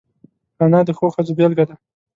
[0.63, 1.75] انا د ښو ښځو بېلګه ده